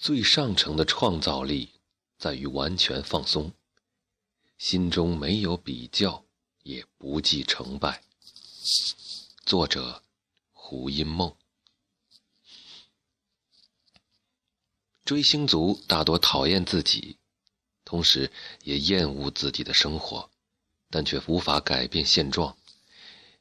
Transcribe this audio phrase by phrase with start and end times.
[0.00, 1.68] 最上乘的创造力
[2.16, 3.52] 在于完全放松，
[4.56, 6.24] 心中没有比较，
[6.62, 8.02] 也不计成败。
[9.44, 10.02] 作者：
[10.52, 11.36] 胡因梦。
[15.04, 17.18] 追星族大多讨厌自己，
[17.84, 18.32] 同时
[18.64, 20.30] 也厌恶自己的生活，
[20.88, 22.56] 但却无法改变现状，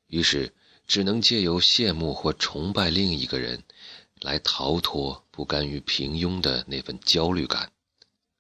[0.08, 0.54] 于是
[0.86, 3.64] 只能借由羡慕或崇拜另一个人。
[4.22, 7.72] 来逃脱不甘于平庸的那份焦虑感。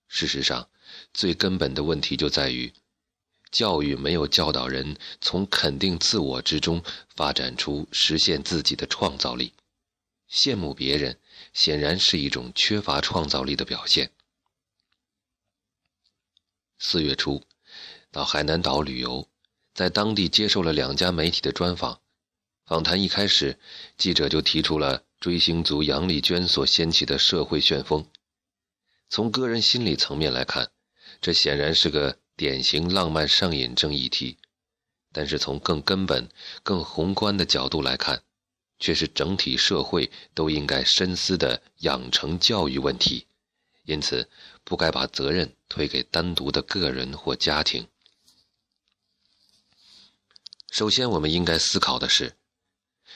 [0.08, 0.70] 事实上，
[1.14, 2.74] 最根本的问题就在于，
[3.52, 6.84] 教育没有教导人从肯定自我之中
[7.16, 9.54] 发展出实现自己的创造力。
[10.30, 11.20] 羡慕别人，
[11.54, 14.12] 显然是一种缺乏创造力的表现。
[16.78, 17.44] 四月初，
[18.12, 19.28] 到海南岛旅游，
[19.74, 22.02] 在当地接受了两家媒体的专访。
[22.66, 23.60] 访谈一开始，
[23.98, 25.04] 记者就提出了。
[25.20, 28.08] 追星族杨丽娟所掀起的社会旋风，
[29.10, 30.72] 从个人心理层面来看，
[31.20, 34.38] 这显然是个典型浪漫上瘾症议题；
[35.12, 36.30] 但是从更根本、
[36.64, 38.24] 更宏观的角度来看，
[38.80, 43.28] 却是整体社会都应该深思的养成教育问题。
[43.84, 44.30] 因此，
[44.64, 47.88] 不该把责任推给单独的个人或家庭。
[50.72, 52.38] 首先，我们应该思考的是，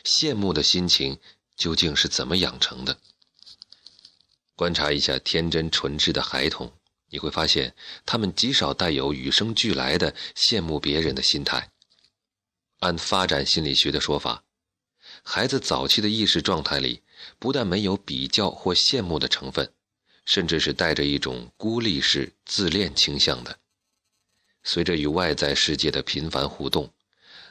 [0.04, 1.20] 羡慕的心情。
[1.56, 2.98] 究竟是怎么养成的？
[4.56, 6.72] 观察一下天真纯质的孩童，
[7.10, 11.72] 你会发现他们极少带有与生俱来的羡慕别人的心态。
[12.80, 14.44] 按发展心理学的说法，
[15.24, 17.02] 孩子早期的意识状态里
[17.40, 19.74] 不但没有比较或羡慕的成分，
[20.26, 23.58] 甚至是带着一种孤立式自恋倾向的。
[24.64, 26.94] 随着与外在世界的频繁互动。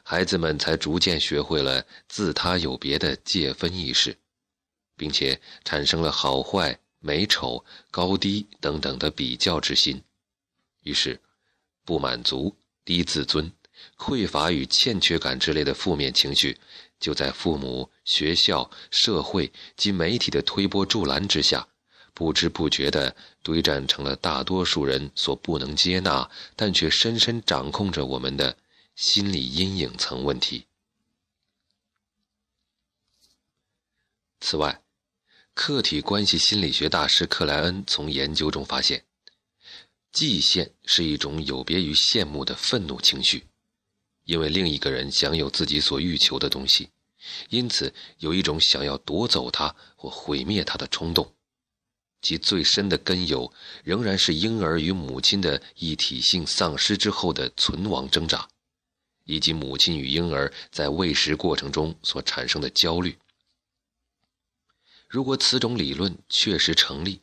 [0.03, 4.17] 孩子们才逐渐学会了自他有别的界分意识，
[4.97, 10.03] 并且产生了好坏、美丑、高低等等的比较之心。
[10.83, 11.21] 于是，
[11.85, 13.53] 不满足、低自尊、
[13.97, 16.59] 匮乏与欠缺感之类的负面情绪，
[16.99, 21.69] 就在父母、学校、社会及媒体的推波助澜之下，
[22.13, 23.15] 不知不觉地
[23.45, 28.57] 堆栈成了大多数人所不能接纳，但却深深掌控着我们的。
[28.95, 30.67] 心理阴影层问题。
[34.41, 34.83] 此外，
[35.55, 39.05] 客体关系心理学大师克莱恩从研究中发现，
[40.13, 43.47] 嫉羡是一种有别于羡慕的愤怒情绪，
[44.25, 46.91] 因为另一个人享有自己所欲求的东西，
[47.51, 51.35] 因此有一种想要夺走它或毁灭它的冲动，
[52.21, 53.53] 其最深的根由
[53.85, 58.49] 仍然是婴儿与母亲的一体性丧失之后的存亡挣扎。
[59.25, 63.17] 以及母亲与婴儿在喂食过程中所产生的焦虑。
[65.09, 67.21] 如果此种理论确实成立，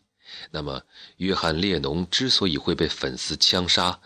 [0.52, 0.84] 那么
[1.18, 4.00] 约翰列侬之所以会被粉丝枪杀，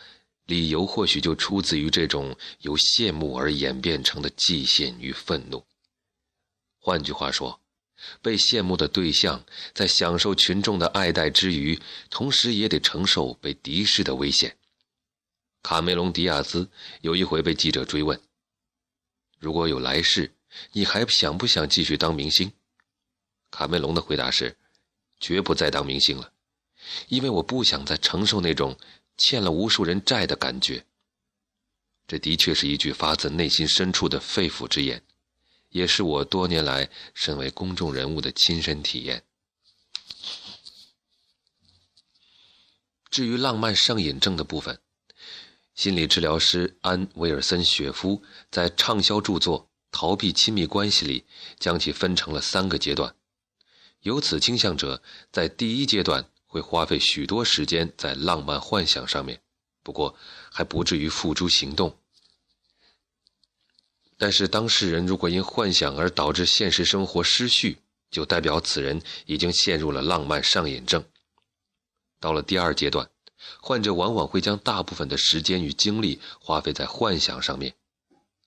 [0.46, 5.66] 理由或许就出自于这种由羡慕而演变成的嫉羡与愤怒。
[6.80, 7.60] 换句话说，
[8.22, 9.44] 被羡慕的对象
[9.74, 11.80] 在享受群众的爱戴之余，
[12.10, 14.58] 同时也得承受被敌视的危险。
[15.63, 16.69] 卡梅隆·迪亚兹
[17.00, 18.22] 有一回被记者追问
[19.40, 20.35] ：“如果有来世，
[20.74, 22.51] 你还想不想继续当明星？”
[23.50, 24.57] 卡梅隆的回答是
[25.22, 26.34] ：“绝不再当明星了，
[27.07, 28.78] 因为我不想再承受那种
[29.18, 30.85] 欠了无数人债的感觉。”
[32.06, 35.01] 这的确是一句发自内心深处的肺腑之言，
[35.69, 39.24] 也是我多年来身为公众人物的亲身体验。
[43.09, 44.81] 至于浪漫上瘾症的部分，
[45.75, 49.61] 心理治疗师安·威尔森·雪夫在畅销著作
[49.91, 51.25] 《逃避亲密关系》里，
[51.57, 53.16] 将其分成了三个阶段。
[54.01, 55.01] 有此倾向者
[55.31, 59.41] 在第一阶段会花费许多时间在浪漫幻想上面，
[59.81, 60.16] 不过
[60.51, 61.97] 还不至于付诸行动。
[64.17, 67.80] 但是当事人如果因幻想而导致现实生活失序，
[68.12, 71.03] 就代表此人已经陷入了浪漫上瘾症。
[72.19, 73.09] 到了第二阶段。
[73.62, 77.74] 患者往往会将大部分的时间与精力花费在幻想上面，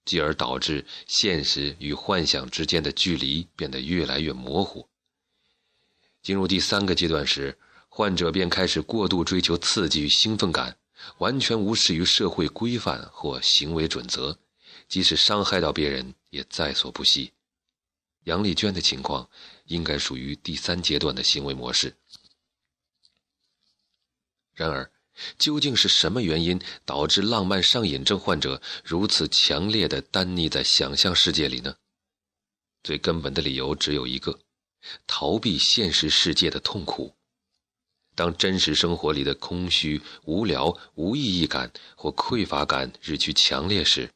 [0.05, 4.89] 继而导致现实与幻想之间的距离变得越来越模糊。
[6.23, 7.59] 进入第三个阶段时，
[7.89, 10.77] 患者便开始过度追求刺激与兴奋感，
[11.19, 14.37] 完全无视于社会规范或行为准则，
[14.89, 17.33] 即使伤害到别人也在所不惜。
[18.25, 19.29] 杨丽娟的情况
[19.67, 21.95] 应该属于第三阶段的行为模式。
[24.57, 24.91] 然而，
[25.39, 31.77] 究竟是什么原因导致浪漫上瘾症患者如此强烈的单溺在想象世界里呢？
[32.83, 34.41] 最根本的理由只有一个：
[35.07, 37.15] 逃避现实世界的痛苦。
[38.15, 44.11] 当真实生活里的空虚、无聊、无意义感或匮乏感日趋强烈时，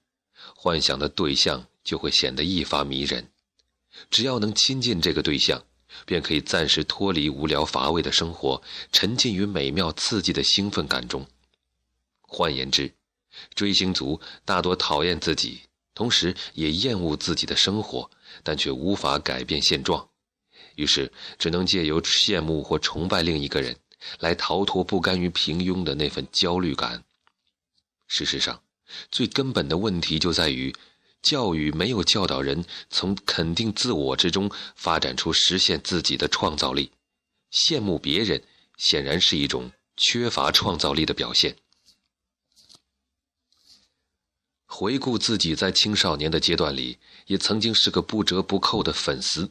[0.56, 3.31] 幻想的对象就会显得愈发迷人。
[4.08, 5.62] 只要能亲近这个对象，
[6.06, 8.62] 便可以暂时脱离无聊乏味的生活，
[8.93, 11.26] 沉浸于美妙刺激的兴奋感中。
[12.20, 12.93] 换言之，
[13.55, 15.62] 追星族大多讨厌自己，
[15.94, 18.11] 同时也厌恶自己的生活，
[18.43, 20.08] 但却无法改变现状，
[20.76, 23.76] 于是只能借由羡慕或崇拜另一个人，
[24.19, 27.05] 来逃脱不甘于平庸的那份焦虑感。
[28.06, 28.62] 事实上，
[29.11, 30.75] 最根本的问题就在于。
[31.22, 36.90] 教育没有教导人从肯定自我之中发展出实现自己的创造力，
[37.52, 38.43] 羡慕别人
[38.78, 41.56] 显然是一种缺乏创造力的表现。
[44.67, 49.50] 回顾自己在青少年的阶段里，也曾经是个不折不扣的粉丝，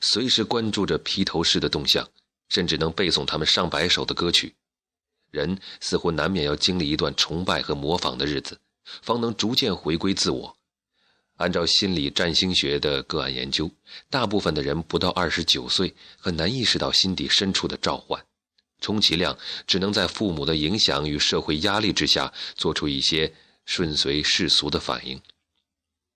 [0.00, 2.08] 随时关注着披头士的动向，
[2.48, 4.56] 甚至能背诵他们上百首的歌曲。
[5.30, 8.58] 人似乎难免要经历一段崇拜和模仿的日子，
[9.02, 10.55] 方能逐渐回归自我。
[11.36, 13.70] 按照心理占星学的个案研究，
[14.08, 18.24] 大部分的人不到二十九岁很难意识到心底深处的召唤，
[18.80, 19.36] 充其量
[19.66, 23.34] 只能在父母的影响与社会压力之下做出一些
[23.64, 25.20] 顺随世俗的反应。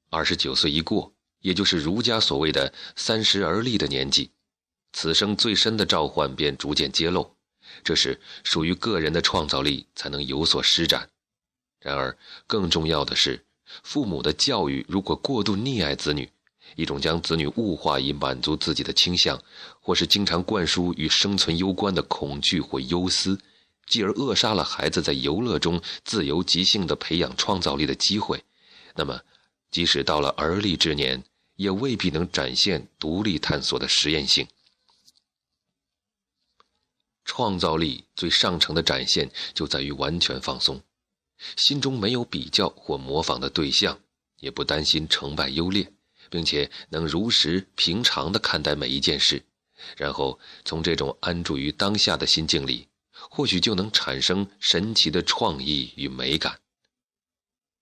[0.08, 4.30] 二十九岁一过，也就是儒家所谓的“三十而立”的年纪，
[4.92, 7.36] 此生最深的召唤便逐渐揭露，
[7.84, 11.10] 这时属于个人的创造力才能有所施展。
[11.78, 13.44] 然而，更重要的是。
[13.82, 16.30] 父母的教育如果过度溺爱子女，
[16.76, 19.42] 一种将子女物化以满足自己的倾向，
[19.80, 23.38] 或是经常灌输与生存攸关的恐惧或忧思，
[23.86, 28.44] 继而扼杀了孩子在游乐中自由即兴的培养创造力的机会，
[28.94, 29.20] 那么，
[29.70, 31.24] 即使到了而立之年，
[31.56, 34.46] 也未必能展现独立探索的实验性。
[37.24, 40.80] 创造力最上乘的展现，就在于完全放松。
[41.56, 43.98] 心中没有比较或模仿的对象，
[44.40, 45.92] 也不担心成败优劣，
[46.28, 49.42] 并且能如实平常的看待每一件事，
[49.96, 56.58] 然后从这种安住于当下的心境里，或许就能产生神奇的创意与美感。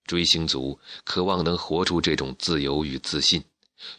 [0.04, 3.44] 追星族渴望能活出这种自由与自信，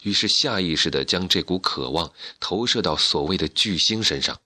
[0.02, 4.42] 于是下意识地将这股渴望投射到所谓的巨星身上。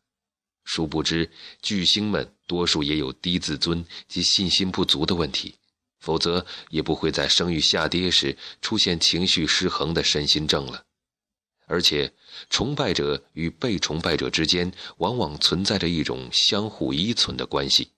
[0.63, 1.29] 殊不知，
[1.61, 5.55] 巨星们多数也有低自尊及信心不足的问题，
[5.99, 10.85] 否则也不会在声誉下跌时出现情绪失衡的身心症了。
[11.65, 12.13] 而且，
[12.49, 17.91] 崇拜者与被崇拜者之间往往存在着一种相互依存的关系，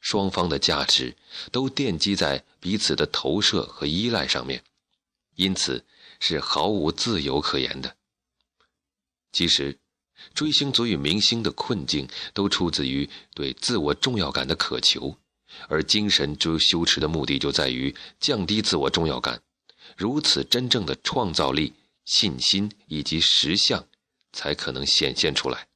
[0.00, 1.16] 双方的价值
[1.50, 4.62] 都奠基在彼此的投射和依赖上面，
[5.36, 5.84] 因此
[6.20, 7.96] 是毫无自由可言的。
[9.32, 9.78] 其实。
[10.34, 15.16] 追星族与明星的困境，都出自于对自我重要感的渴求，
[15.68, 19.40] 而精神之修持的目的就在于降低自我重要感，
[19.96, 21.72] 如此真正的创造力、
[22.04, 23.86] 信心以及实相，
[24.32, 25.66] 才可能显现出来。